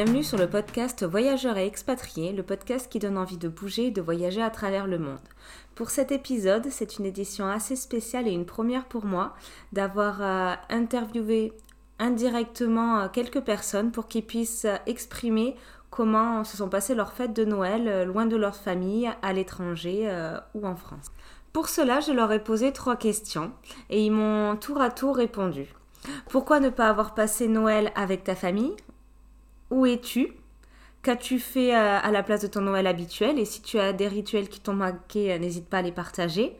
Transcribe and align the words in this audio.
Bienvenue 0.00 0.22
sur 0.22 0.38
le 0.38 0.48
podcast 0.48 1.04
Voyageurs 1.04 1.58
et 1.58 1.66
expatriés, 1.66 2.32
le 2.32 2.44
podcast 2.44 2.88
qui 2.88 3.00
donne 3.00 3.18
envie 3.18 3.36
de 3.36 3.48
bouger 3.48 3.86
et 3.86 3.90
de 3.90 4.00
voyager 4.00 4.40
à 4.40 4.48
travers 4.48 4.86
le 4.86 4.96
monde. 4.96 5.18
Pour 5.74 5.90
cet 5.90 6.12
épisode, 6.12 6.68
c'est 6.70 6.98
une 6.98 7.04
édition 7.04 7.48
assez 7.48 7.74
spéciale 7.74 8.28
et 8.28 8.30
une 8.30 8.46
première 8.46 8.84
pour 8.84 9.04
moi 9.04 9.34
d'avoir 9.72 10.22
euh, 10.22 10.54
interviewé 10.70 11.52
indirectement 11.98 13.00
euh, 13.00 13.08
quelques 13.08 13.40
personnes 13.40 13.90
pour 13.90 14.06
qu'ils 14.06 14.24
puissent 14.24 14.66
euh, 14.66 14.76
exprimer 14.86 15.56
comment 15.90 16.44
se 16.44 16.56
sont 16.56 16.68
passées 16.68 16.94
leurs 16.94 17.12
fêtes 17.12 17.34
de 17.34 17.44
Noël 17.44 18.04
loin 18.04 18.26
de 18.26 18.36
leur 18.36 18.54
famille, 18.54 19.10
à 19.22 19.32
l'étranger 19.32 20.08
ou 20.54 20.64
en 20.64 20.76
France. 20.76 21.06
Pour 21.52 21.68
cela, 21.68 21.98
je 21.98 22.12
leur 22.12 22.30
ai 22.30 22.38
posé 22.38 22.72
trois 22.72 22.94
questions 22.94 23.50
et 23.90 24.04
ils 24.04 24.12
m'ont 24.12 24.54
tour 24.54 24.80
à 24.80 24.90
tour 24.90 25.16
répondu. 25.16 25.66
Pourquoi 26.30 26.60
ne 26.60 26.68
pas 26.68 26.88
avoir 26.88 27.14
passé 27.14 27.48
Noël 27.48 27.90
avec 27.96 28.22
ta 28.22 28.36
famille? 28.36 28.76
Où 29.70 29.86
es-tu? 29.86 30.32
Qu'as-tu 31.02 31.38
fait 31.38 31.74
euh, 31.74 31.98
à 31.98 32.10
la 32.10 32.22
place 32.22 32.42
de 32.42 32.48
ton 32.48 32.60
Noël 32.60 32.86
habituel? 32.86 33.38
Et 33.38 33.44
si 33.44 33.62
tu 33.62 33.78
as 33.78 33.92
des 33.92 34.08
rituels 34.08 34.48
qui 34.48 34.60
t'ont 34.60 34.74
marqué, 34.74 35.32
euh, 35.32 35.38
n'hésite 35.38 35.66
pas 35.66 35.78
à 35.78 35.82
les 35.82 35.92
partager. 35.92 36.56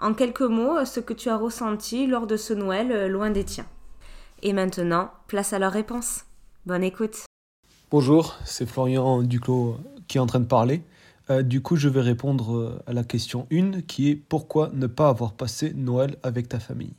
En 0.00 0.14
quelques 0.14 0.40
mots, 0.40 0.78
euh, 0.78 0.84
ce 0.84 1.00
que 1.00 1.12
tu 1.12 1.28
as 1.28 1.36
ressenti 1.36 2.06
lors 2.06 2.26
de 2.26 2.36
ce 2.36 2.54
Noël 2.54 3.06
loin 3.08 3.30
des 3.30 3.44
tiens. 3.44 3.66
Et 4.42 4.52
maintenant, 4.52 5.10
place 5.28 5.52
à 5.52 5.58
leur 5.58 5.72
réponse. 5.72 6.24
Bonne 6.66 6.82
écoute. 6.82 7.26
Bonjour, 7.90 8.36
c'est 8.44 8.66
Florian 8.66 9.22
Duclos 9.22 9.76
qui 10.08 10.16
est 10.16 10.20
en 10.20 10.26
train 10.26 10.40
de 10.40 10.46
parler. 10.46 10.82
du 11.42 11.60
coup, 11.60 11.76
je 11.76 11.88
vais 11.88 12.00
répondre 12.00 12.82
à 12.86 12.92
la 12.92 13.04
question 13.04 13.46
1 13.52 13.82
qui 13.82 14.10
est 14.10 14.16
pourquoi 14.16 14.70
ne 14.72 14.86
pas 14.86 15.08
avoir 15.08 15.32
passé 15.32 15.72
Noël 15.74 16.16
avec 16.22 16.48
ta 16.48 16.58
famille? 16.58 16.94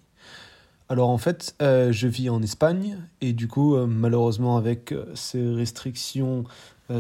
Alors 0.94 1.10
en 1.10 1.18
fait, 1.18 1.56
euh, 1.60 1.92
je 1.92 2.08
vis 2.08 2.30
en 2.30 2.44
Espagne 2.44 3.00
et 3.20 3.34
du 3.34 3.48
coup, 3.48 3.76
euh, 3.76 3.88
malheureusement, 3.88 4.58
avec 4.58 4.92
euh, 4.92 5.08
ces 5.16 5.44
restrictions 5.44 6.44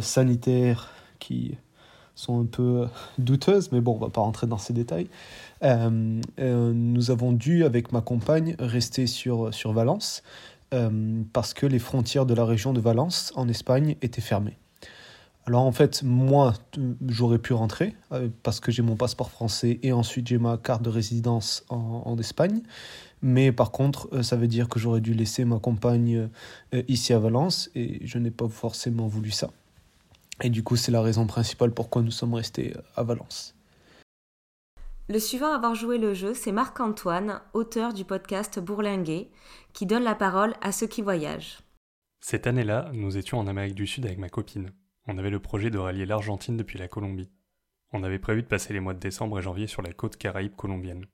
sanitaires 0.02 0.90
qui 1.20 1.56
sont 2.16 2.42
un 2.42 2.46
peu 2.46 2.88
douteuses, 3.20 3.72
mais 3.72 3.82
bon, 3.82 3.94
on 3.94 4.00
va 4.00 4.10
pas 4.10 4.22
rentrer 4.22 4.48
dans 4.48 4.58
ces 4.58 4.74
détails, 4.74 5.10
nous 5.62 7.12
avons 7.12 7.34
dû, 7.34 7.66
avec 7.66 7.92
ma 7.92 8.02
compagne, 8.02 8.56
rester 8.58 9.06
sur, 9.06 9.52
Valence 9.66 10.24
parce 11.34 11.54
que 11.54 11.68
les 11.68 11.80
frontières 11.80 12.26
de 12.26 12.34
la 12.34 12.46
région 12.46 12.74
de 12.74 12.80
Valence, 12.80 13.32
en 13.36 13.48
Espagne, 13.48 13.96
étaient 14.02 14.22
fermées. 14.22 14.58
Alors 15.46 15.64
en 15.64 15.74
fait, 15.74 16.02
moi, 16.02 16.54
j'aurais 17.08 17.40
pu 17.40 17.54
rentrer 17.54 17.94
parce 18.42 18.60
que 18.62 18.72
j'ai 18.72 18.82
mon 18.82 18.96
passeport 18.96 19.30
français 19.30 19.80
et 19.84 19.92
ensuite 19.92 20.28
j'ai 20.28 20.38
ma 20.38 20.58
carte 20.58 20.82
de 20.82 20.90
résidence 20.90 21.66
en, 21.70 22.04
en 22.06 22.18
Espagne. 22.18 22.64
Mais 23.26 23.54
par 23.54 23.72
contre, 23.72 24.10
euh, 24.12 24.22
ça 24.22 24.36
veut 24.36 24.50
dire 24.50 24.68
que 24.68 24.80
j'aurais 24.80 25.00
dû 25.00 25.14
laisser 25.14 25.46
ma 25.46 25.58
compagne 25.58 26.30
euh, 26.74 26.84
ici 26.90 27.14
à 27.14 27.20
Valence 27.20 27.72
et 27.74 28.06
je 28.06 28.18
n'ai 28.18 28.32
pas 28.32 28.50
forcément 28.50 29.08
voulu 29.08 29.32
ça. 29.32 29.50
Et 30.42 30.50
du 30.50 30.62
coup, 30.62 30.76
c'est 30.76 30.92
la 30.92 31.02
raison 31.02 31.26
principale 31.26 31.74
pourquoi 31.74 32.02
nous 32.02 32.12
sommes 32.12 32.34
restés 32.34 32.74
euh, 32.76 32.82
à 32.98 33.04
Valence. 33.04 33.56
Le 35.08 35.20
suivant 35.20 35.54
à 35.54 35.56
avoir 35.56 35.74
joué 35.74 35.98
le 35.98 36.14
jeu, 36.14 36.34
c'est 36.34 36.52
Marc-Antoine, 36.52 37.40
auteur 37.54 37.94
du 37.94 38.04
podcast 38.04 38.60
Bourlinguer, 38.60 39.30
qui 39.72 39.86
donne 39.86 40.04
la 40.04 40.16
parole 40.16 40.54
à 40.62 40.74
ceux 40.74 40.88
qui 40.88 41.02
voyagent. 41.02 41.60
Cette 42.20 42.46
année-là, 42.46 42.92
nous 42.94 43.18
étions 43.18 43.40
en 43.40 43.48
Amérique 43.48 43.76
du 43.76 43.88
Sud 43.88 44.06
avec 44.06 44.18
ma 44.18 44.30
copine. 44.30 44.72
On 45.08 45.18
avait 45.18 45.30
le 45.30 45.40
projet 45.40 45.70
de 45.70 45.78
rallier 45.78 46.06
l'Argentine 46.06 46.58
depuis 46.58 46.78
la 46.78 46.90
Colombie. 46.90 47.30
On 47.94 48.04
avait 48.04 48.20
prévu 48.20 48.42
de 48.42 48.48
passer 48.48 48.74
les 48.74 48.82
mois 48.82 48.94
de 48.94 49.00
décembre 49.00 49.40
et 49.40 49.42
janvier 49.42 49.68
sur 49.68 49.82
la 49.82 49.94
côte 49.94 50.18
caraïbe 50.18 50.56
colombienne. 50.56 51.06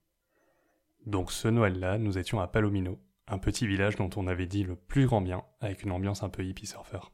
Donc 1.05 1.31
ce 1.31 1.47
Noël-là, 1.47 1.97
nous 1.97 2.17
étions 2.17 2.39
à 2.39 2.47
Palomino, 2.47 2.99
un 3.27 3.37
petit 3.37 3.67
village 3.67 3.95
dont 3.95 4.09
on 4.15 4.27
avait 4.27 4.47
dit 4.47 4.63
le 4.63 4.75
plus 4.75 5.05
grand 5.05 5.21
bien, 5.21 5.43
avec 5.61 5.83
une 5.83 5.91
ambiance 5.91 6.23
un 6.23 6.29
peu 6.29 6.43
hippie 6.43 6.67
surfeur. 6.67 7.11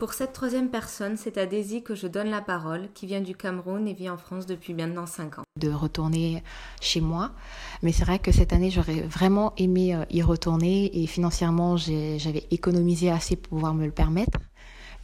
Pour 0.00 0.14
cette 0.14 0.32
troisième 0.32 0.70
personne, 0.70 1.18
c'est 1.18 1.36
à 1.36 1.44
Daisy 1.44 1.82
que 1.82 1.94
je 1.94 2.06
donne 2.06 2.30
la 2.30 2.40
parole, 2.40 2.88
qui 2.94 3.04
vient 3.04 3.20
du 3.20 3.36
Cameroun 3.36 3.86
et 3.86 3.92
vit 3.92 4.08
en 4.08 4.16
France 4.16 4.46
depuis 4.46 4.72
maintenant 4.72 5.04
5 5.04 5.40
ans. 5.40 5.42
De 5.58 5.70
retourner 5.70 6.42
chez 6.80 7.02
moi, 7.02 7.32
mais 7.82 7.92
c'est 7.92 8.04
vrai 8.04 8.18
que 8.18 8.32
cette 8.32 8.54
année, 8.54 8.70
j'aurais 8.70 9.02
vraiment 9.02 9.52
aimé 9.58 9.94
euh, 9.94 10.06
y 10.08 10.22
retourner 10.22 11.02
et 11.02 11.06
financièrement, 11.06 11.76
j'avais 11.76 12.46
économisé 12.50 13.10
assez 13.10 13.36
pour 13.36 13.50
pouvoir 13.50 13.74
me 13.74 13.84
le 13.84 13.92
permettre. 13.92 14.38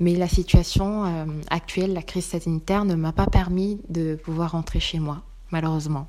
Mais 0.00 0.14
la 0.14 0.28
situation 0.28 1.04
euh, 1.04 1.26
actuelle, 1.50 1.92
la 1.92 2.02
crise 2.02 2.24
sanitaire, 2.24 2.86
ne 2.86 2.94
m'a 2.94 3.12
pas 3.12 3.26
permis 3.26 3.82
de 3.90 4.14
pouvoir 4.14 4.52
rentrer 4.52 4.80
chez 4.80 4.98
moi, 4.98 5.24
malheureusement. 5.50 6.08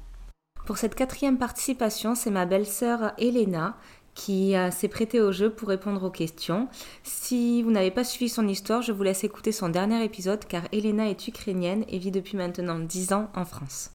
Pour 0.68 0.78
cette 0.78 0.96
quatrième 0.96 1.38
participation, 1.38 2.14
c'est 2.14 2.30
ma 2.30 2.46
belle-sœur 2.46 3.14
Elena 3.18 3.78
qui 4.16 4.54
euh, 4.54 4.70
s'est 4.70 4.90
prêtée 4.90 5.22
au 5.22 5.32
jeu 5.32 5.50
pour 5.50 5.70
répondre 5.70 6.04
aux 6.04 6.12
questions. 6.12 6.68
Si 7.04 7.64
vous 7.64 7.72
n'avez 7.72 7.90
pas 7.90 8.04
suivi 8.04 8.28
son 8.28 8.46
histoire, 8.50 8.82
je 8.82 8.92
vous 8.92 9.04
laisse 9.04 9.24
écouter 9.24 9.54
son 9.54 9.70
dernier 9.70 10.04
épisode 10.04 10.44
car 10.44 10.64
Elena 10.74 11.10
est 11.10 11.26
ukrainienne 11.26 11.86
et 11.88 12.00
vit 12.00 12.12
depuis 12.12 12.36
maintenant 12.36 12.80
10 12.80 13.14
ans 13.14 13.30
en 13.34 13.46
France. 13.46 13.92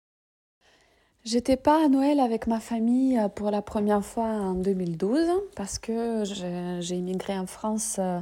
J'étais 1.24 1.56
pas 1.56 1.84
à 1.84 1.88
Noël 1.88 2.18
avec 2.18 2.48
ma 2.48 2.58
famille 2.58 3.16
euh, 3.16 3.28
pour 3.28 3.52
la 3.52 3.62
première 3.62 4.04
fois 4.04 4.24
en 4.24 4.54
2012 4.54 5.28
parce 5.54 5.78
que 5.78 6.24
j'ai 6.24 6.96
immigré 6.96 7.38
en 7.38 7.46
France 7.46 7.96
euh, 8.00 8.18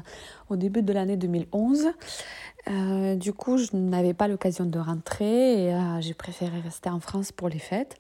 au 0.51 0.57
début 0.57 0.83
de 0.83 0.93
l'année 0.93 1.17
2011 1.17 1.93
euh, 2.69 3.17
du 3.17 3.33
coup, 3.33 3.57
je 3.57 3.69
n'avais 3.75 4.15
pas 4.15 4.29
l'occasion 4.29 4.67
de 4.67 4.79
rentrer 4.79 5.65
et 5.65 5.75
euh, 5.75 6.01
j'ai 6.01 6.15
préféré 6.15 6.61
rester 6.61 6.91
en 6.91 7.01
France 7.01 7.33
pour 7.33 7.49
les 7.49 7.59
fêtes. 7.59 7.97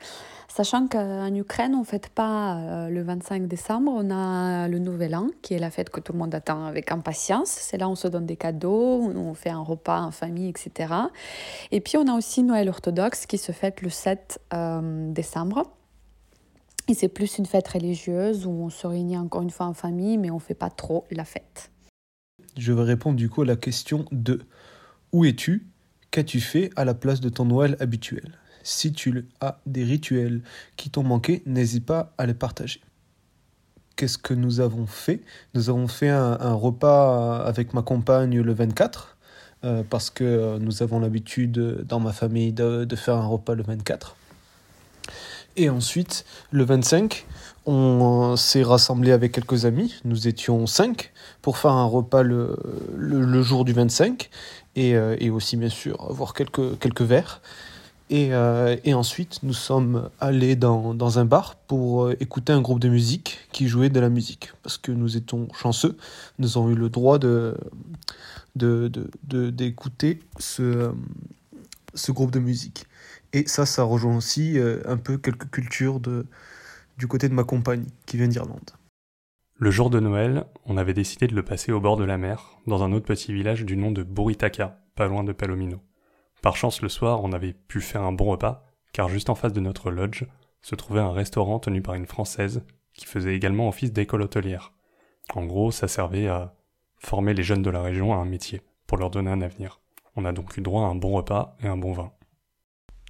Sachant 0.48 0.88
qu'en 0.88 1.32
Ukraine, 1.34 1.74
on 1.76 1.80
ne 1.80 1.84
fête 1.84 2.08
pas 2.08 2.88
le 2.90 3.02
25 3.04 3.46
décembre, 3.46 3.92
on 3.94 4.10
a 4.10 4.66
le 4.66 4.80
Nouvel 4.80 5.14
An, 5.14 5.28
qui 5.42 5.54
est 5.54 5.60
la 5.60 5.70
fête 5.70 5.90
que 5.90 6.00
tout 6.00 6.12
le 6.12 6.18
monde 6.18 6.34
attend 6.34 6.64
avec 6.64 6.90
impatience. 6.90 7.48
C'est 7.50 7.76
là 7.76 7.86
où 7.86 7.92
on 7.92 7.94
se 7.94 8.08
donne 8.08 8.26
des 8.26 8.34
cadeaux, 8.34 9.12
on 9.14 9.32
fait 9.34 9.50
un 9.50 9.62
repas 9.62 10.00
en 10.00 10.10
famille, 10.10 10.48
etc. 10.48 10.92
Et 11.70 11.80
puis 11.80 11.96
on 11.98 12.06
a 12.08 12.16
aussi 12.16 12.42
Noël 12.42 12.68
orthodoxe 12.68 13.26
qui 13.26 13.38
se 13.38 13.52
fête 13.52 13.80
le 13.80 13.90
7 13.90 14.40
décembre. 14.50 14.89
Et 16.90 16.94
c'est 16.94 17.08
plus 17.08 17.38
une 17.38 17.46
fête 17.46 17.68
religieuse 17.68 18.46
où 18.46 18.50
on 18.50 18.68
se 18.68 18.84
réunit 18.86 19.16
encore 19.16 19.42
une 19.42 19.50
fois 19.50 19.66
en 19.66 19.74
famille, 19.74 20.18
mais 20.18 20.30
on 20.30 20.36
ne 20.36 20.40
fait 20.40 20.54
pas 20.54 20.70
trop 20.70 21.06
la 21.12 21.24
fête. 21.24 21.70
Je 22.56 22.72
vais 22.72 22.82
répondre 22.82 23.16
du 23.16 23.28
coup 23.28 23.42
à 23.42 23.44
la 23.44 23.56
question 23.56 24.06
de 24.10 24.40
Où 25.12 25.24
es-tu? 25.24 25.68
Qu'as-tu 26.10 26.40
fait 26.40 26.70
à 26.74 26.84
la 26.84 26.94
place 26.94 27.20
de 27.20 27.28
ton 27.28 27.44
Noël 27.44 27.76
habituel? 27.78 28.38
Si 28.64 28.92
tu 28.92 29.28
as 29.40 29.60
des 29.66 29.84
rituels 29.84 30.42
qui 30.76 30.90
t'ont 30.90 31.04
manqué, 31.04 31.42
n'hésite 31.46 31.86
pas 31.86 32.12
à 32.18 32.26
les 32.26 32.34
partager. 32.34 32.80
Qu'est-ce 33.94 34.18
que 34.18 34.34
nous 34.34 34.60
avons 34.60 34.86
fait? 34.86 35.22
Nous 35.54 35.70
avons 35.70 35.86
fait 35.86 36.08
un, 36.08 36.54
repas 36.54 37.38
avec 37.38 37.72
ma 37.72 37.82
compagne 37.82 38.40
le 38.40 38.52
24, 38.52 39.16
euh, 39.62 39.84
parce 39.88 40.10
que 40.10 40.58
nous 40.58 40.82
avons 40.82 40.98
l'habitude 40.98 41.84
dans 41.86 42.00
ma 42.00 42.12
famille 42.12 42.52
de, 42.52 42.84
de 42.84 42.96
faire 42.96 43.14
un 43.14 43.26
repas 43.26 43.54
le 43.54 43.62
24. 43.62 44.16
Et 45.56 45.68
ensuite, 45.68 46.24
le 46.50 46.64
25, 46.64 47.26
on 47.66 48.36
s'est 48.36 48.62
rassemblé 48.62 49.12
avec 49.12 49.32
quelques 49.32 49.64
amis. 49.64 49.94
Nous 50.04 50.28
étions 50.28 50.66
cinq 50.66 51.12
pour 51.42 51.58
faire 51.58 51.72
un 51.72 51.84
repas 51.84 52.22
le, 52.22 52.56
le, 52.96 53.42
jour 53.42 53.64
du 53.64 53.72
25 53.72 54.30
et, 54.76 54.94
euh, 54.94 55.16
et, 55.18 55.30
aussi, 55.30 55.56
bien 55.56 55.68
sûr, 55.68 56.00
avoir 56.08 56.34
quelques, 56.34 56.78
quelques 56.78 57.02
verres. 57.02 57.40
Et, 58.08 58.34
euh, 58.34 58.76
et 58.84 58.92
ensuite, 58.92 59.40
nous 59.44 59.52
sommes 59.52 60.08
allés 60.18 60.56
dans, 60.56 60.94
dans, 60.94 61.20
un 61.20 61.24
bar 61.24 61.54
pour 61.54 62.06
euh, 62.06 62.16
écouter 62.18 62.52
un 62.52 62.60
groupe 62.60 62.80
de 62.80 62.88
musique 62.88 63.38
qui 63.52 63.68
jouait 63.68 63.88
de 63.88 64.00
la 64.00 64.08
musique. 64.08 64.52
Parce 64.62 64.78
que 64.78 64.90
nous 64.90 65.16
étions 65.16 65.46
chanceux, 65.52 65.96
nous 66.38 66.58
avons 66.58 66.70
eu 66.70 66.74
le 66.74 66.88
droit 66.88 67.18
de, 67.18 67.56
d'écouter 68.56 70.14
de, 70.14 70.20
de, 70.20 70.24
ce, 70.40 70.92
ce 71.94 72.10
groupe 72.10 72.32
de 72.32 72.40
musique. 72.40 72.86
Et 73.32 73.46
ça, 73.46 73.66
ça 73.66 73.82
rejoint 73.82 74.16
aussi 74.16 74.58
euh, 74.58 74.80
un 74.86 74.96
peu 74.96 75.18
quelques 75.18 75.50
cultures 75.50 76.00
du 76.00 77.06
côté 77.06 77.28
de 77.28 77.34
ma 77.34 77.44
compagne 77.44 77.86
qui 78.06 78.16
vient 78.16 78.28
d'Irlande. 78.28 78.70
Le 79.56 79.70
jour 79.70 79.90
de 79.90 80.00
Noël, 80.00 80.46
on 80.64 80.78
avait 80.78 80.94
décidé 80.94 81.26
de 81.26 81.34
le 81.34 81.44
passer 81.44 81.70
au 81.70 81.80
bord 81.80 81.96
de 81.96 82.04
la 82.04 82.16
mer, 82.16 82.58
dans 82.66 82.82
un 82.82 82.92
autre 82.92 83.04
petit 83.04 83.32
village 83.32 83.64
du 83.64 83.76
nom 83.76 83.90
de 83.90 84.02
Buritaka, 84.02 84.80
pas 84.96 85.06
loin 85.06 85.22
de 85.22 85.32
Palomino. 85.32 85.80
Par 86.40 86.56
chance, 86.56 86.80
le 86.80 86.88
soir, 86.88 87.22
on 87.22 87.32
avait 87.32 87.52
pu 87.52 87.80
faire 87.80 88.02
un 88.02 88.12
bon 88.12 88.24
repas, 88.24 88.64
car 88.92 89.08
juste 89.08 89.28
en 89.28 89.34
face 89.34 89.52
de 89.52 89.60
notre 89.60 89.90
lodge 89.90 90.24
se 90.62 90.74
trouvait 90.74 91.00
un 91.00 91.12
restaurant 91.12 91.58
tenu 91.58 91.82
par 91.82 91.94
une 91.94 92.06
Française 92.06 92.64
qui 92.94 93.04
faisait 93.04 93.34
également 93.34 93.68
office 93.68 93.92
d'école 93.92 94.22
hôtelière. 94.22 94.72
En 95.34 95.44
gros, 95.44 95.70
ça 95.70 95.88
servait 95.88 96.28
à 96.28 96.54
former 96.98 97.34
les 97.34 97.42
jeunes 97.42 97.62
de 97.62 97.70
la 97.70 97.82
région 97.82 98.12
à 98.12 98.16
un 98.16 98.24
métier, 98.24 98.62
pour 98.86 98.98
leur 98.98 99.10
donner 99.10 99.30
un 99.30 99.42
avenir. 99.42 99.80
On 100.16 100.24
a 100.24 100.32
donc 100.32 100.56
eu 100.56 100.60
droit 100.60 100.84
à 100.84 100.88
un 100.88 100.94
bon 100.94 101.12
repas 101.12 101.56
et 101.62 101.66
un 101.66 101.76
bon 101.76 101.92
vin. 101.92 102.12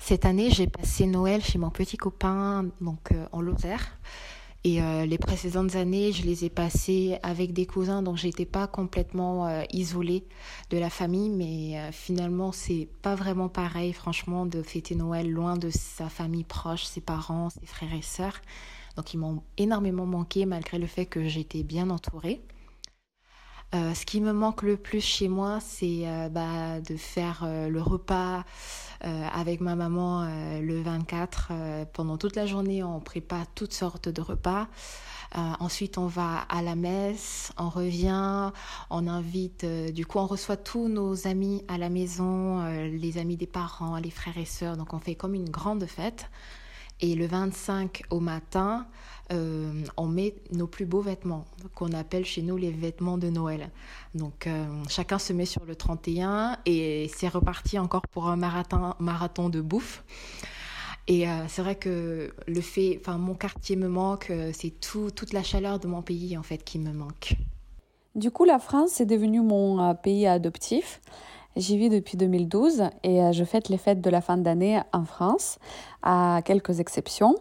Cette 0.03 0.25
année, 0.25 0.51
j'ai 0.51 0.67
passé 0.67 1.05
Noël 1.07 1.45
chez 1.45 1.59
mon 1.59 1.69
petit 1.69 1.99
copain, 1.99 2.67
donc 2.81 3.13
euh, 3.13 3.27
en 3.33 3.43
Lozère. 3.43 3.99
Et 4.65 4.83
euh, 4.83 5.05
les 5.05 5.19
précédentes 5.19 5.77
années, 5.77 6.11
je 6.11 6.25
les 6.25 6.47
ai 6.47 6.49
passées 6.49 7.19
avec 7.23 7.53
des 7.53 7.67
cousins, 7.67 8.03
donc 8.03 8.17
j'étais 8.17 8.47
pas 8.47 8.67
complètement 8.67 9.47
euh, 9.47 9.63
isolée 9.73 10.25
de 10.71 10.79
la 10.79 10.89
famille, 10.89 11.29
mais 11.29 11.93
finalement, 11.93 12.51
c'est 12.51 12.89
pas 13.03 13.15
vraiment 13.15 13.49
pareil, 13.49 13.93
franchement, 13.93 14.47
de 14.47 14.63
fêter 14.63 14.95
Noël 14.95 15.31
loin 15.31 15.57
de 15.57 15.69
sa 15.71 16.09
famille 16.09 16.45
proche, 16.45 16.85
ses 16.85 17.03
parents, 17.03 17.51
ses 17.51 17.67
frères 17.67 17.95
et 17.95 18.03
sœurs. 18.03 18.41
Donc 18.97 19.13
ils 19.15 19.19
m'ont 19.19 19.43
énormément 19.59 20.07
manqué 20.07 20.47
malgré 20.47 20.79
le 20.79 20.87
fait 20.87 21.07
que 21.07 21.29
j'étais 21.29 21.63
bien 21.63 21.91
entourée. 21.91 22.41
Ce 23.73 24.05
qui 24.05 24.21
me 24.21 24.33
manque 24.33 24.63
le 24.63 24.77
plus 24.77 25.01
chez 25.01 25.29
moi, 25.29 25.59
c'est 25.61 26.05
bah, 26.31 26.81
de 26.81 26.97
faire 26.97 27.47
le 27.47 27.81
repas 27.81 28.45
avec 29.01 29.61
ma 29.61 29.77
maman 29.77 30.27
le 30.61 30.83
24. 30.83 31.53
pendant 31.93 32.19
toute 32.19 32.37
la 32.37 32.47
journée, 32.47 32.83
on 32.83 33.01
prépare 33.01 33.47
toutes 33.55 33.73
sortes 33.73 34.09
de 34.09 34.21
repas. 34.21 34.67
Euh, 35.37 35.53
ensuite, 35.61 35.97
on 35.97 36.07
va 36.07 36.39
à 36.49 36.61
la 36.61 36.75
messe, 36.75 37.53
on 37.57 37.69
revient, 37.69 38.51
on 38.91 39.07
invite, 39.07 39.63
euh, 39.63 39.91
du 39.93 40.05
coup, 40.05 40.19
on 40.19 40.27
reçoit 40.27 40.57
tous 40.57 40.89
nos 40.89 41.29
amis 41.29 41.65
à 41.69 41.79
la 41.79 41.89
maison, 41.89 42.65
euh, 42.65 42.89
les 42.89 43.17
amis 43.17 43.37
des 43.37 43.47
parents, 43.47 43.97
les 43.99 44.11
frères 44.11 44.39
et 44.39 44.45
sœurs. 44.45 44.77
Donc, 44.77 44.93
on 44.93 44.99
fait 44.99 45.15
comme 45.15 45.35
une 45.35 45.49
grande 45.49 45.87
fête. 45.87 46.29
Et 47.01 47.15
le 47.15 47.27
25 47.27 48.03
au 48.11 48.21
matin, 48.21 48.87
on 49.31 50.07
met 50.07 50.35
nos 50.53 50.67
plus 50.67 50.87
beaux 50.87 51.01
vêtements, 51.01 51.47
qu'on 51.75 51.93
appelle 51.93 52.25
chez 52.25 52.43
nous 52.43 52.57
les 52.57 52.71
vêtements 52.71 53.17
de 53.17 53.31
Noël. 53.31 53.71
Donc 54.15 54.49
chacun 54.89 55.19
se 55.19 55.33
met 55.33 55.47
sur 55.47 55.65
le 55.65 55.77
31 55.77 56.59
et 56.67 57.11
c'est 57.15 57.29
reparti 57.29 57.79
encore 57.79 58.03
pour 58.09 58.29
un 58.29 58.37
marathon, 58.37 59.49
de 59.49 59.61
bouffe. 59.61 60.03
Et 61.11 61.29
euh, 61.29 61.49
c'est 61.49 61.63
vrai 61.63 61.75
que 61.75 62.33
le 62.47 62.61
fait, 62.61 63.01
enfin, 63.01 63.19
mon 63.19 63.35
quartier 63.35 63.75
me 63.75 63.89
manque, 63.89 64.31
euh, 64.31 64.53
c'est 64.55 64.71
tout, 64.71 65.11
toute 65.11 65.33
la 65.33 65.43
chaleur 65.43 65.81
de 65.81 65.89
mon 65.89 66.03
pays 66.03 66.39
en 66.39 66.45
fait 66.45 66.63
qui 66.63 66.79
me 66.79 66.93
manque. 66.93 67.35
Du 68.15 68.31
coup, 68.31 68.45
la 68.45 68.61
France 68.61 69.01
est 69.01 69.07
devenue 69.07 69.41
mon 69.41 69.83
euh, 69.83 69.95
pays 69.95 70.29
adoptif. 70.29 71.01
J'y 71.57 71.77
vis 71.77 71.89
depuis 71.89 72.17
2012 72.17 72.85
et 73.03 73.33
je 73.33 73.45
fête 73.45 73.69
les 73.69 73.79
fêtes 73.79 74.01
de 74.01 74.11
la 74.11 74.21
fin 74.21 74.37
d'année 74.37 74.81
en 74.93 75.05
France, 75.05 75.59
à 76.03 76.41
quelques 76.45 76.81
exceptions. 76.81 77.35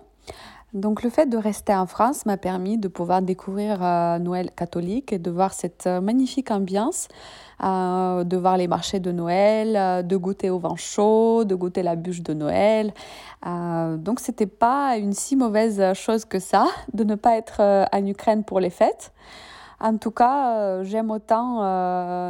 Donc 0.74 1.02
le 1.02 1.10
fait 1.10 1.26
de 1.26 1.38
rester 1.38 1.74
en 1.74 1.88
France 1.88 2.28
m'a 2.28 2.38
permis 2.38 2.78
de 2.78 2.88
pouvoir 2.88 3.24
découvrir 3.24 3.84
euh, 3.84 4.20
Noël 4.20 4.52
catholique 4.56 5.12
et 5.12 5.18
de 5.18 5.32
voir 5.32 5.54
cette 5.54 5.88
euh, 5.88 6.00
magnifique 6.00 6.52
ambiance, 6.52 7.08
euh, 7.64 8.24
de 8.24 8.38
voir 8.38 8.56
les 8.56 8.68
marchés 8.68 9.00
de 9.00 9.12
Noël, 9.12 10.06
de 10.06 10.16
goûter 10.16 10.52
au 10.52 10.60
vin 10.60 10.76
chaud, 10.76 11.44
de 11.44 11.56
goûter 11.56 11.82
la 11.82 11.96
bûche 11.96 12.22
de 12.22 12.34
Noël. 12.34 12.94
donc 13.44 14.20
c'était 14.20 14.46
pas 14.46 14.98
une 14.98 15.14
si 15.14 15.36
mauvaise 15.36 15.94
chose 15.94 16.26
que 16.26 16.40
ça 16.40 16.68
de 16.94 17.04
ne 17.04 17.16
pas 17.16 17.36
être 17.36 17.88
en 17.92 18.06
Ukraine 18.06 18.44
pour 18.44 18.60
les 18.60 18.70
fêtes. 18.70 19.12
En 19.82 19.98
tout 19.98 20.12
cas, 20.12 20.84
j'aime 20.84 21.10
autant 21.10 21.64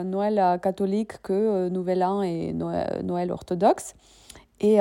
Noël 0.03 0.59
catholique 0.61 1.21
que 1.21 1.69
Nouvel 1.69 2.03
An 2.03 2.21
et 2.21 2.53
Noël, 2.53 3.31
orthodoxe. 3.31 3.93
Et 4.59 4.79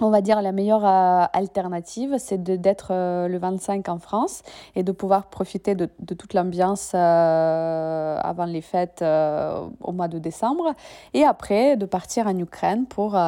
on 0.00 0.08
va 0.08 0.22
dire 0.22 0.40
la 0.40 0.52
meilleure 0.52 0.84
euh, 0.84 1.24
alternative, 1.32 2.16
c'est 2.18 2.42
d'être 2.42 2.88
euh, 2.90 3.28
le 3.28 3.38
25 3.38 3.88
en 3.88 3.98
France 3.98 4.42
et 4.74 4.82
de 4.82 4.92
pouvoir 4.92 5.26
profiter 5.26 5.74
de, 5.74 5.86
toute 5.86 6.32
l'ambiance 6.32 6.92
euh, 6.94 8.18
avant 8.18 8.46
les 8.46 8.62
fêtes 8.62 9.02
au 9.02 9.92
mois 9.92 10.08
de 10.08 10.18
décembre 10.18 10.74
et 11.14 11.24
après 11.24 11.76
de 11.76 11.86
partir 11.86 12.26
en 12.26 12.36
Ukraine 12.38 12.86
pour, 12.86 13.18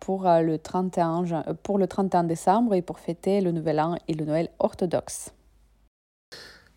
pour, 0.00 0.24
le 0.24 0.56
31, 0.56 1.24
pour 1.62 1.78
le 1.78 1.86
31 1.86 2.24
décembre 2.24 2.74
et 2.74 2.82
pour 2.82 2.98
fêter 2.98 3.40
le 3.40 3.52
Nouvel 3.52 3.80
An 3.80 3.96
et 4.06 4.14
le 4.14 4.24
Noël 4.24 4.48
orthodoxe. 4.58 5.32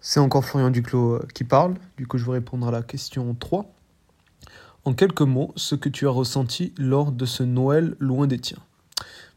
C'est 0.04 0.20
encore 0.20 0.44
Florian 0.44 0.72
Duclos 0.72 1.20
qui 1.36 1.44
parle, 1.44 1.76
du 1.96 2.08
coup 2.08 2.18
je 2.18 2.26
vais 2.26 2.32
répondre 2.32 2.68
à 2.68 2.72
la 2.72 2.82
question 2.82 3.36
3. 3.40 3.72
En 4.84 4.94
quelques 4.96 5.22
mots, 5.22 5.54
ce 5.56 5.76
que 5.76 5.90
tu 5.90 6.08
as 6.08 6.10
ressenti 6.10 6.74
lors 6.80 7.12
de 7.12 7.26
ce 7.28 7.44
Noël 7.44 7.96
loin 8.00 8.26
des 8.26 8.40
tiens. 8.40 8.58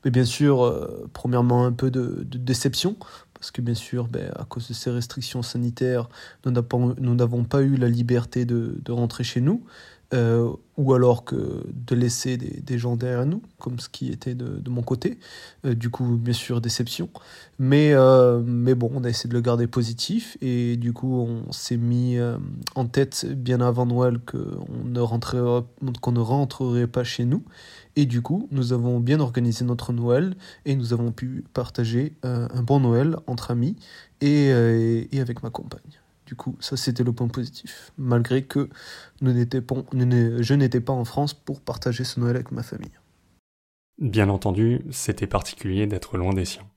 Mais 0.04 0.10
bien 0.10 0.24
sûr, 0.24 0.64
euh, 0.64 1.06
premièrement, 1.12 1.66
un 1.66 1.72
peu 1.72 1.90
de, 1.90 2.24
déception, 2.24 2.96
parce 3.34 3.50
que 3.50 3.60
bien 3.60 3.74
sûr, 3.74 4.08
ben, 4.08 4.32
à 4.36 4.44
cause 4.44 4.68
de 4.68 4.72
ces 4.72 4.90
restrictions 4.90 5.42
sanitaires, 5.42 6.08
nous 6.46 7.14
n'avons 7.14 7.44
pas 7.44 7.60
eu 7.60 7.76
la 7.76 7.90
liberté 7.90 8.46
de 8.46 8.92
rentrer 8.92 9.22
chez 9.22 9.42
nous. 9.42 9.62
Euh, 10.12 10.52
ou 10.76 10.92
alors 10.92 11.24
que 11.24 11.64
de 11.72 11.94
laisser 11.94 12.36
des, 12.36 12.78
gens 12.78 12.96
derrière 12.96 13.26
nous, 13.26 13.42
comme 13.58 13.78
ce 13.78 13.88
qui 13.88 14.10
était 14.10 14.34
de, 14.34 14.68
mon 14.68 14.82
côté. 14.82 15.18
Euh, 15.64 15.74
du 15.74 15.88
coup, 15.88 16.16
bien 16.16 16.32
sûr, 16.32 16.60
déception. 16.60 17.08
Mais, 17.58 17.92
euh, 17.94 18.42
mais 18.44 18.74
bon, 18.74 18.90
on 18.92 19.04
a 19.04 19.08
essayé 19.08 19.28
de 19.28 19.34
le 19.34 19.40
garder 19.40 19.68
positif 19.68 20.36
et 20.40 20.76
du 20.76 20.92
coup, 20.92 21.14
on 21.14 21.52
s'est 21.52 21.76
mis 21.76 22.18
en 22.74 22.86
tête 22.86 23.26
bien 23.30 23.60
avant 23.60 23.86
Noël 23.86 24.18
qu'on 24.18 24.84
ne, 24.84 25.00
rentrerait, 25.00 25.64
ne 25.80 26.20
rentrerait 26.20 26.88
pas 26.88 27.04
chez 27.04 27.24
nous. 27.24 27.44
Et 27.96 28.06
du 28.06 28.20
coup, 28.20 28.48
nous 28.50 28.72
avons 28.72 28.98
bien 28.98 29.20
organisé 29.20 29.64
notre 29.64 29.92
Noël 29.92 30.34
et 30.64 30.74
nous 30.74 30.92
avons 30.92 31.12
pu 31.12 31.44
partager 31.54 32.14
un 32.24 32.62
bon 32.62 32.80
Noël 32.80 33.16
entre 33.28 33.52
amis 33.52 33.76
et, 34.20 34.48
et 35.12 35.20
avec 35.20 35.44
ma 35.44 35.50
compagne. 35.50 36.03
Du 36.34 36.38
coup, 36.38 36.56
ça 36.58 36.76
c'était 36.76 37.04
le 37.04 37.12
point 37.12 37.28
positif, 37.28 37.92
malgré 37.96 38.42
que 38.42 38.68
je 39.22 40.54
n'étais 40.54 40.80
pas 40.80 40.92
en 40.92 41.04
France 41.04 41.32
pour 41.32 41.60
partager 41.60 42.02
ce 42.02 42.18
Noël 42.18 42.34
avec 42.34 42.50
ma 42.50 42.64
famille. 42.64 42.90
Bien 43.98 44.28
entendu, 44.28 44.80
c'était 44.90 45.28
particulier 45.28 45.86
d'être 45.86 46.16
loin 46.16 46.32
des 46.32 46.44
siens. 46.44 46.68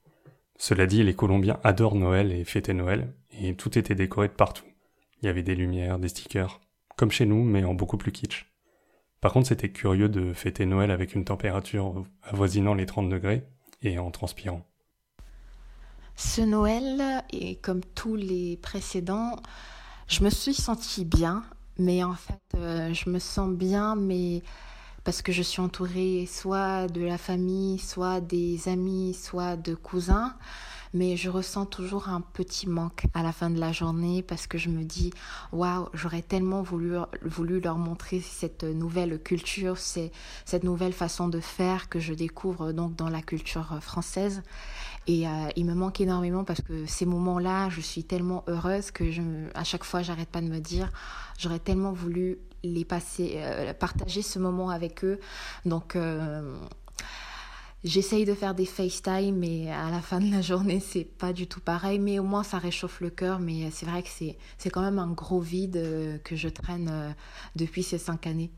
Cela 0.60 0.86
dit, 0.86 1.02
les 1.02 1.16
Colombiens 1.16 1.60
adorent 1.64 1.96
Noël 1.96 2.32
et 2.32 2.44
fêter 2.44 2.76
Noël, 2.76 3.12
et 3.32 3.56
tout 3.56 3.80
était 3.80 3.96
décoré 3.96 4.28
de 4.28 4.34
partout. 4.34 4.66
Il 5.24 5.26
y 5.26 5.30
avait 5.30 5.42
des 5.42 5.56
lumières, 5.56 5.98
des 5.98 6.10
stickers, 6.10 6.62
comme 6.96 7.10
chez 7.10 7.26
nous, 7.26 7.44
mais 7.44 7.64
en 7.64 7.74
beaucoup 7.74 7.98
plus 7.98 8.12
kitsch. 8.12 8.54
Par 9.22 9.34
contre, 9.34 9.48
c'était 9.48 9.72
curieux 9.72 10.08
de 10.08 10.34
fêter 10.34 10.68
Noël 10.68 10.92
avec 10.92 11.16
une 11.16 11.26
température 11.26 12.06
avoisinant 12.22 12.76
les 12.76 12.86
30 12.86 13.10
degrés 13.10 13.44
et 13.82 13.98
en 13.98 14.12
transpirant. 14.12 14.68
Ce 16.20 16.42
Noël, 16.42 17.24
et 17.30 17.58
comme 17.58 17.82
tous 17.94 18.16
les 18.16 18.58
précédents, 18.58 19.36
je 20.08 20.24
me 20.24 20.32
suis 20.32 20.56
sentie 20.56 21.06
bien, 21.06 21.44
mais 21.78 22.04
en 22.04 22.16
fait, 22.16 22.42
euh, 22.56 22.92
je 22.92 23.12
me 23.12 23.20
sens 23.20 23.52
bien, 23.52 23.96
mais 23.96 24.42
parce 25.04 25.22
que 25.22 25.32
je 25.32 25.44
suis 25.44 25.62
entourée 25.62 26.26
soit 26.26 26.88
de 26.88 27.02
la 27.02 27.20
famille, 27.20 27.78
soit 27.78 28.20
des 28.20 28.68
amis, 28.68 29.14
soit 29.14 29.58
de 29.58 29.76
cousins 29.76 30.34
mais 30.94 31.18
je 31.18 31.30
ressens 31.30 31.66
toujours 31.66 32.10
un 32.10 32.22
petit 32.22 32.68
manque 32.68 33.06
à 33.14 33.24
la 33.24 33.32
fin 33.32 33.50
de 33.50 33.60
la 33.60 33.72
journée 33.72 34.22
parce 34.24 34.48
que 34.48 34.58
je 34.58 34.70
me 34.70 34.84
dis 34.84 35.12
waouh, 35.52 35.90
j'aurais 35.94 36.22
tellement 36.22 36.62
voulu, 36.62 36.96
voulu 37.24 37.60
leur 37.60 37.78
montrer 37.78 38.20
cette 38.22 38.64
nouvelle 38.64 39.22
culture, 39.22 39.78
cette 39.78 40.64
nouvelle 40.64 40.94
façon 40.94 41.28
de 41.28 41.40
faire 41.40 41.90
que 41.90 42.00
je 42.00 42.14
découvre 42.14 42.72
donc 42.72 42.96
dans 42.96 43.10
la 43.10 43.22
culture 43.22 43.78
française. 43.82 44.44
Et 45.08 45.26
euh, 45.26 45.32
il 45.56 45.66
me 45.66 45.74
manque 45.74 46.02
énormément 46.02 46.44
parce 46.44 46.62
que 46.62 46.86
ces 46.86 47.06
moments-là, 47.06 47.70
je 47.70 47.80
suis 47.80 48.04
tellement 48.04 48.44
heureuse 48.48 48.92
que 48.92 49.10
je, 49.10 49.22
à 49.56 49.64
chaque 49.64 49.86
fois, 49.86 50.02
j'arrête 50.02 50.28
pas 50.28 50.42
de 50.42 50.48
me 50.48 50.60
dire, 50.60 50.92
j'aurais 51.38 51.60
tellement 51.60 51.94
voulu 51.94 52.40
les 52.64 52.84
passer, 52.84 53.36
euh, 53.38 53.74
partager 53.74 54.22
ce 54.22 54.38
moment 54.38 54.70
avec 54.70 55.06
eux. 55.06 55.20
Donc, 55.66 55.96
euh, 55.96 56.58
J'essaye 57.84 58.26
de 58.26 58.34
faire 58.34 58.56
des 58.56 58.66
FaceTime, 58.66 59.36
mais 59.36 59.70
à 59.72 59.92
la 59.92 60.02
fin 60.02 60.20
de 60.20 60.32
la 60.32 60.42
journée, 60.42 60.80
c'est 60.80 61.04
pas 61.04 61.32
du 61.32 61.46
tout 61.46 61.60
pareil. 61.60 62.00
Mais 62.00 62.18
au 62.18 62.24
moins, 62.24 62.44
ça 62.44 62.58
réchauffe 62.58 63.02
le 63.02 63.12
cœur. 63.12 63.40
Mais 63.40 63.70
c'est 63.72 63.86
vrai 63.86 64.02
que 64.02 64.10
c'est, 64.10 64.70
quand 64.70 64.82
même 64.82 65.00
un 65.00 65.12
gros 65.12 65.40
vide 65.40 65.78
euh, 65.78 66.18
que 66.20 66.36
je 66.36 66.50
traîne 66.50 66.90
euh, 66.92 67.12
depuis 67.56 67.84
ces 67.84 68.00
cinq 68.00 68.26
années. 68.26 68.50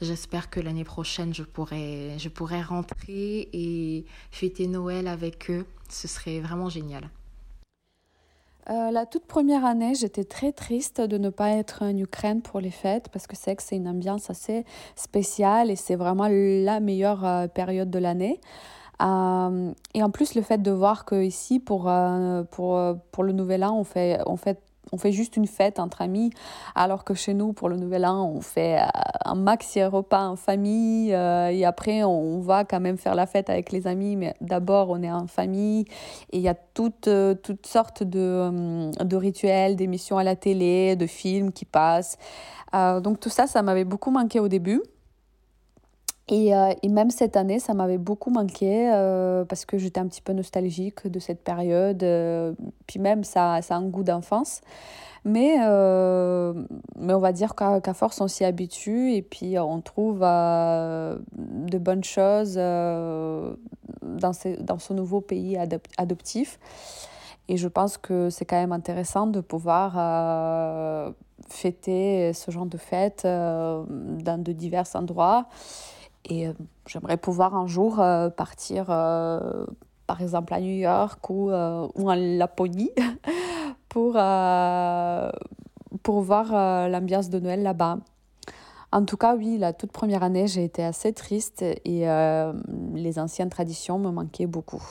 J'espère 0.00 0.48
que 0.48 0.60
l'année 0.60 0.84
prochaine, 0.84 1.34
je 1.34 1.42
pourrai, 1.42 2.16
je 2.18 2.28
pourrai 2.28 2.62
rentrer 2.62 3.48
et 3.52 4.04
fêter 4.30 4.68
Noël 4.68 5.08
avec 5.08 5.50
eux. 5.50 5.66
Ce 5.88 6.06
serait 6.06 6.40
vraiment 6.40 6.68
génial. 6.68 7.10
Euh, 8.68 8.90
la 8.90 9.06
toute 9.06 9.26
première 9.26 9.64
année, 9.64 9.94
j'étais 9.94 10.24
très 10.24 10.52
triste 10.52 11.00
de 11.00 11.18
ne 11.18 11.30
pas 11.30 11.50
être 11.50 11.84
en 11.84 11.96
Ukraine 11.96 12.42
pour 12.42 12.60
les 12.60 12.70
fêtes 12.70 13.08
parce 13.12 13.26
que 13.26 13.36
c'est 13.36 13.54
que 13.54 13.62
c'est 13.62 13.76
une 13.76 13.86
ambiance 13.86 14.28
assez 14.28 14.64
spéciale 14.96 15.70
et 15.70 15.76
c'est 15.76 15.94
vraiment 15.94 16.26
la 16.28 16.80
meilleure 16.80 17.24
euh, 17.24 17.46
période 17.46 17.90
de 17.90 17.98
l'année. 17.98 18.40
Euh, 19.02 19.72
et 19.94 20.02
en 20.02 20.10
plus, 20.10 20.34
le 20.34 20.42
fait 20.42 20.60
de 20.60 20.70
voir 20.72 21.04
qu'ici, 21.04 21.60
pour, 21.60 21.90
pour, 22.50 22.80
pour 23.12 23.24
le 23.24 23.32
Nouvel 23.32 23.62
An, 23.62 23.76
on 23.78 23.84
fait, 23.84 24.18
on 24.26 24.36
fait 24.36 24.58
on 24.92 24.98
fait 24.98 25.12
juste 25.12 25.36
une 25.36 25.46
fête 25.46 25.78
entre 25.78 26.02
amis, 26.02 26.30
alors 26.74 27.04
que 27.04 27.14
chez 27.14 27.34
nous, 27.34 27.52
pour 27.52 27.68
le 27.68 27.76
Nouvel 27.76 28.06
An, 28.06 28.30
on 28.34 28.40
fait 28.40 28.78
euh, 28.80 28.86
un 29.24 29.34
maxi 29.34 29.82
repas 29.82 30.26
en 30.28 30.36
famille, 30.36 31.12
euh, 31.12 31.48
et 31.48 31.64
après, 31.64 32.04
on 32.04 32.40
va 32.40 32.64
quand 32.64 32.80
même 32.80 32.96
faire 32.96 33.14
la 33.14 33.26
fête 33.26 33.50
avec 33.50 33.72
les 33.72 33.86
amis, 33.86 34.16
mais 34.16 34.34
d'abord, 34.40 34.90
on 34.90 35.02
est 35.02 35.10
en 35.10 35.26
famille, 35.26 35.86
et 36.30 36.38
il 36.38 36.40
y 36.40 36.48
a 36.48 36.54
toutes, 36.54 37.08
euh, 37.08 37.34
toutes 37.34 37.66
sortes 37.66 38.02
de, 38.02 38.90
de 39.02 39.16
rituels, 39.16 39.76
d'émissions 39.76 40.18
à 40.18 40.24
la 40.24 40.36
télé, 40.36 40.96
de 40.96 41.06
films 41.06 41.52
qui 41.52 41.64
passent. 41.64 42.18
donc 42.72 43.20
tout 43.20 43.30
ça, 43.30 43.46
ça 43.46 43.62
m'avait 43.62 43.84
beaucoup 43.84 44.10
manqué 44.10 44.40
au 44.40 44.48
début. 44.48 44.82
Et, 46.28 46.56
euh, 46.56 46.74
et, 46.82 46.88
même 46.88 47.10
cette 47.10 47.36
année, 47.36 47.60
ça 47.60 47.72
m'avait 47.72 47.98
beaucoup 47.98 48.30
manqué 48.30 48.90
euh, 48.92 49.44
parce 49.44 49.64
que 49.64 49.78
j'étais 49.78 50.00
un 50.00 50.08
petit 50.08 50.22
peu 50.22 50.32
nostalgique 50.32 51.06
de 51.06 51.20
cette 51.20 51.44
période. 51.44 52.02
Euh, 52.02 52.52
puis 52.88 52.98
même, 52.98 53.22
ça, 53.22 53.62
ça 53.62 53.76
a 53.76 53.78
un 53.78 53.86
goût 53.86 54.02
d'enfance. 54.02 54.60
Mais, 55.24 55.56
mais 55.58 57.14
on 57.14 57.18
va 57.18 57.32
dire 57.32 57.56
qu'à 57.56 57.94
force, 57.94 58.20
on 58.20 58.28
s'y 58.28 58.44
habitue 58.44 59.12
et 59.12 59.22
puis 59.22 59.58
on 59.58 59.80
trouve 59.80 60.20
de 60.20 61.78
bonnes 61.78 62.04
choses 62.04 62.54
dans, 62.54 63.56
ce, 64.32 64.62
dans 64.62 64.78
ce 64.78 64.92
nouveau 64.92 65.20
pays 65.20 65.58
adoptif. 65.98 66.60
Et 67.48 67.56
je 67.56 67.66
pense 67.66 67.98
que 67.98 68.30
c'est 68.30 68.44
quand 68.44 68.54
même 68.54 68.70
intéressant 68.70 69.26
de 69.26 69.40
pouvoir 69.40 71.12
fêter 71.48 72.32
ce 72.32 72.52
genre 72.52 72.66
de 72.66 72.78
fête 72.78 73.24
dans 73.24 74.40
de 74.40 74.52
divers 74.52 74.94
endroits. 74.94 75.48
Et 76.28 76.48
j'aimerais 76.86 77.16
pouvoir 77.16 77.54
un 77.54 77.66
jour 77.66 77.96
partir, 78.36 78.86
par 78.86 80.20
exemple, 80.20 80.52
à 80.54 80.60
New 80.60 80.74
York 80.74 81.30
ou, 81.30 81.50
ou 81.50 82.10
en 82.10 82.14
Laponie 82.14 82.90
pour, 83.88 84.18
pour 86.02 86.20
voir 86.22 86.88
l'ambiance 86.88 87.30
de 87.30 87.38
Noël 87.38 87.62
là-bas. 87.62 87.98
En 88.92 89.04
tout 89.04 89.16
cas, 89.16 89.36
oui, 89.36 89.58
la 89.58 89.72
toute 89.72 89.92
première 89.92 90.22
année, 90.22 90.46
j'ai 90.46 90.64
été 90.64 90.82
assez 90.82 91.12
triste 91.12 91.62
et 91.62 92.08
euh, 92.08 92.52
les 92.94 93.18
anciennes 93.18 93.50
traditions 93.50 93.98
me 93.98 94.10
manquaient 94.10 94.46
beaucoup. 94.46 94.82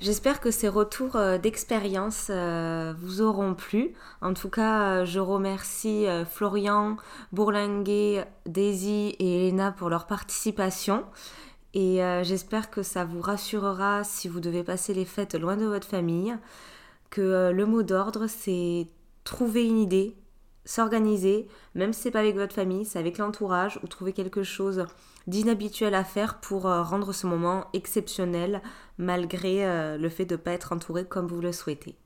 J'espère 0.00 0.40
que 0.40 0.50
ces 0.50 0.68
retours 0.68 1.16
euh, 1.16 1.36
d'expérience 1.36 2.28
euh, 2.30 2.94
vous 2.98 3.20
auront 3.20 3.54
plu. 3.54 3.92
En 4.22 4.32
tout 4.32 4.48
cas, 4.48 5.04
je 5.04 5.20
remercie 5.20 6.06
Florian, 6.30 6.96
Bourlinguet, 7.32 8.26
Daisy 8.46 9.14
et 9.18 9.48
Elena 9.48 9.72
pour 9.72 9.90
leur 9.90 10.06
participation. 10.06 11.04
Et 11.74 12.00
j'espère 12.22 12.68
que 12.70 12.82
ça 12.82 13.04
vous 13.04 13.20
rassurera 13.20 14.02
si 14.02 14.26
vous 14.26 14.40
devez 14.40 14.64
passer 14.64 14.92
les 14.92 15.04
fêtes 15.04 15.36
loin 15.36 15.56
de 15.56 15.66
votre 15.66 15.86
famille, 15.86 16.36
que 17.10 17.52
le 17.52 17.64
mot 17.64 17.84
d'ordre, 17.84 18.26
c'est 18.26 18.88
trouver 19.22 19.66
une 19.66 19.78
idée, 19.78 20.16
s'organiser, 20.64 21.48
même 21.74 21.92
si 21.92 22.02
c'est 22.02 22.10
pas 22.10 22.20
avec 22.20 22.36
votre 22.36 22.54
famille, 22.54 22.84
c'est 22.84 22.98
avec 22.98 23.18
l'entourage 23.18 23.80
ou 23.82 23.86
trouver 23.86 24.12
quelque 24.12 24.42
chose 24.42 24.86
d'inhabituel 25.26 25.94
à 25.94 26.04
faire 26.04 26.40
pour 26.40 26.66
euh, 26.66 26.82
rendre 26.82 27.12
ce 27.12 27.26
moment 27.26 27.66
exceptionnel 27.72 28.62
malgré 28.98 29.66
euh, 29.66 29.96
le 29.96 30.08
fait 30.08 30.24
de 30.24 30.34
ne 30.34 30.40
pas 30.40 30.52
être 30.52 30.72
entouré 30.72 31.04
comme 31.04 31.26
vous 31.26 31.40
le 31.40 31.52
souhaitez. 31.52 31.96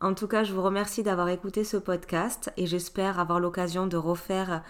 En 0.00 0.14
tout 0.14 0.28
cas, 0.28 0.44
je 0.44 0.54
vous 0.54 0.62
remercie 0.62 1.02
d'avoir 1.02 1.28
écouté 1.28 1.62
ce 1.62 1.76
podcast 1.76 2.50
et 2.56 2.66
j'espère 2.66 3.18
avoir 3.18 3.38
l'occasion 3.38 3.86
de 3.86 3.98
refaire 3.98 4.62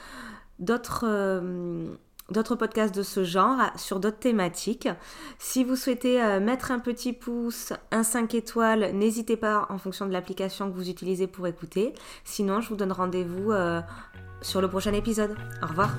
d'autres 0.59 1.05
euh, 1.07 1.95
d'autres 2.31 2.57
podcasts 2.57 2.95
de 2.95 3.03
ce 3.03 3.25
genre 3.25 3.59
sur 3.77 4.01
d'autres 4.01 4.19
thématiques. 4.19 4.89
Si 5.39 5.65
vous 5.65 5.77
souhaitez 5.77 6.23
euh, 6.23 6.41
mettre 6.41 6.71
un 6.71 6.79
petit 6.79 7.13
pouce, 7.13 7.73
un 7.91 8.03
5 8.03 8.35
étoiles, 8.35 8.93
n'hésitez 8.95 9.37
pas 9.37 9.67
en 9.69 9.79
fonction 9.79 10.07
de 10.07 10.13
l'application 10.13 10.71
que 10.71 10.77
vous 10.77 10.89
utilisez 10.89 11.27
pour 11.27 11.47
écouter. 11.47 11.93
Sinon, 12.25 12.61
je 12.61 12.69
vous 12.69 12.77
donne 12.77 12.93
rendez-vous 12.93 13.53
euh, 13.53 13.81
sur 14.43 14.61
le 14.61 14.69
prochain 14.69 14.93
épisode. 14.93 15.37
Au 15.63 15.67
revoir. 15.67 15.91